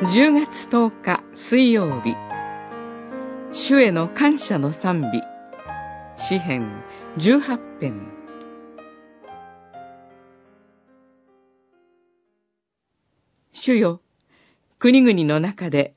[0.00, 2.14] 10月10日水曜日。
[3.52, 5.20] 主への感謝の賛美。
[6.28, 6.84] 詩編
[7.16, 8.06] 18編
[13.52, 14.00] 主よ、
[14.78, 15.96] 国々の中で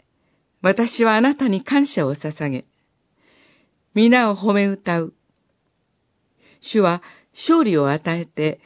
[0.63, 2.65] 私はあなたに感謝を捧げ、
[3.93, 5.13] 皆を褒め歌う。
[6.59, 8.61] 主は勝利を与えて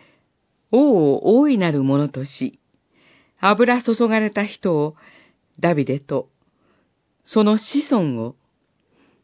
[0.72, 2.62] 王を大いなるものとし、
[3.42, 4.96] 油注がれた人を
[5.60, 6.30] ダビデと、
[7.24, 8.36] その子孫を、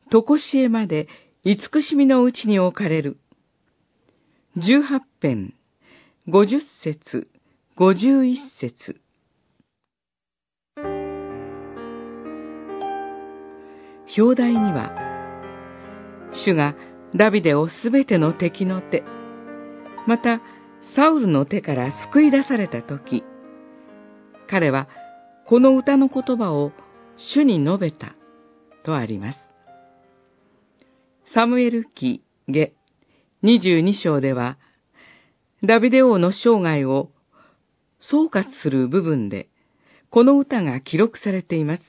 [0.10, 1.08] とこしえまで
[1.44, 3.18] 慈しみのうちに置かれる。
[4.58, 5.54] 十八編、
[6.28, 7.30] 五十節、
[7.76, 9.00] 五十一節。
[14.18, 14.92] 表題には、
[16.34, 16.76] 主が
[17.16, 19.04] ダビデをすべての敵の手、
[20.08, 20.42] また、
[20.96, 23.24] サウルの手から救い出されたとき、
[24.50, 24.88] 彼は
[25.52, 26.72] この歌の言葉を
[27.18, 28.16] 主に述べた
[28.86, 29.38] とあります。
[31.34, 32.72] サムエル記下
[33.44, 34.58] 22章では、
[35.62, 37.12] ダビデ王の生涯を
[38.00, 39.50] 総括する部分で、
[40.10, 41.84] この歌が記録されています。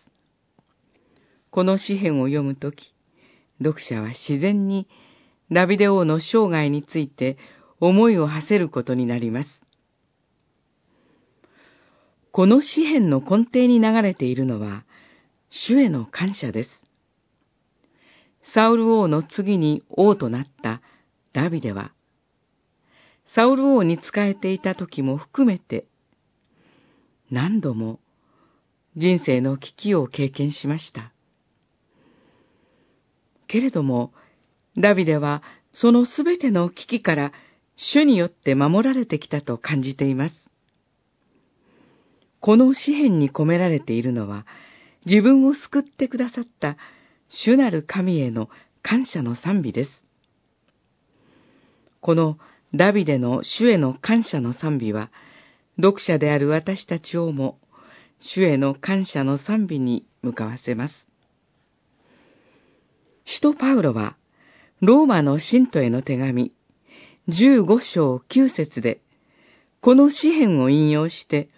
[1.53, 2.93] この詩篇を読むとき、
[3.63, 4.89] 読者は自然に
[5.53, 7.37] ダビデ王の生涯について
[7.79, 9.62] 思いを馳せることになります。
[12.33, 14.85] この詩篇の根底に流れているのは、
[15.51, 16.71] 主への感謝です。
[18.55, 20.81] サウル王の次に王となった
[21.35, 21.93] ダビデは、
[23.27, 25.85] サウル王に仕えていた時も含めて、
[27.31, 28.01] 何度も
[28.97, 31.13] 人生の危機を経験しました。
[33.47, 34.15] けれども、
[34.79, 35.43] ダビデは
[35.75, 37.33] そのすべての危機から
[37.77, 40.52] 主によって守られてきたと感じています。
[42.43, 44.47] この詩篇に込められているのは、
[45.07, 46.77] 自分を救ってくださった
[47.29, 48.49] 主なる神への
[48.83, 49.91] 感謝の賛美です。
[52.01, 52.39] この
[52.75, 55.13] ダビデの主への感謝の賛美は、
[55.77, 57.61] 読者である私たちをも、
[58.19, 61.07] 主への感謝の賛美に向かわせます。
[63.25, 64.17] 使徒パウロは、
[64.81, 66.53] ローマの信徒への手紙、
[67.29, 69.01] 15章9節で、
[69.81, 71.49] この詩篇を引用して、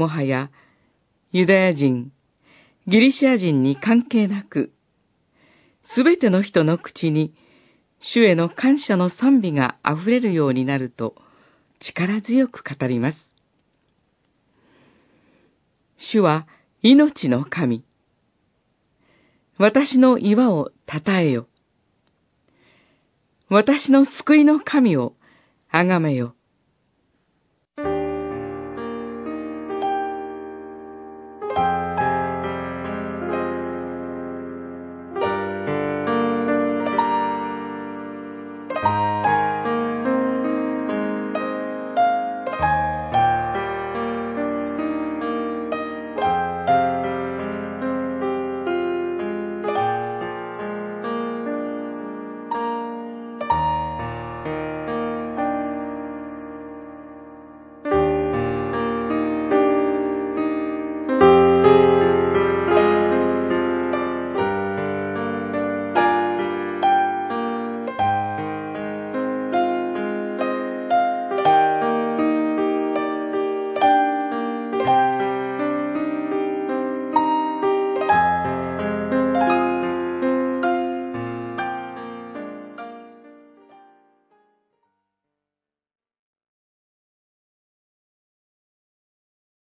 [0.00, 0.50] もはや
[1.30, 2.10] ユダヤ人、
[2.86, 4.72] ギリシア人に関係なく、
[5.84, 7.34] すべての人の口に
[8.00, 11.14] 主への感謝の賛美が溢れるようになると
[11.80, 13.18] 力強く語ります。
[15.98, 16.46] 主は
[16.80, 17.84] 命の神。
[19.58, 21.46] 私の岩をたたえよ。
[23.50, 25.14] 私の救いの神を
[25.68, 26.34] あがめよ。